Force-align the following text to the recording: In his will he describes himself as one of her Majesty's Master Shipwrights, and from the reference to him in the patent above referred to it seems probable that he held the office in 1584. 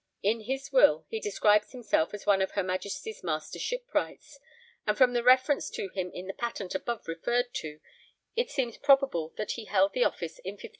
In 0.23 0.39
his 0.39 0.71
will 0.71 1.05
he 1.09 1.19
describes 1.19 1.73
himself 1.73 2.11
as 2.11 2.25
one 2.25 2.41
of 2.41 2.53
her 2.53 2.63
Majesty's 2.63 3.23
Master 3.23 3.59
Shipwrights, 3.59 4.39
and 4.87 4.97
from 4.97 5.13
the 5.13 5.21
reference 5.21 5.69
to 5.69 5.89
him 5.89 6.09
in 6.11 6.25
the 6.25 6.33
patent 6.33 6.73
above 6.73 7.07
referred 7.07 7.53
to 7.61 7.79
it 8.35 8.49
seems 8.49 8.77
probable 8.77 9.31
that 9.37 9.51
he 9.51 9.65
held 9.65 9.93
the 9.93 10.03
office 10.05 10.39
in 10.39 10.53
1584. 10.53 10.69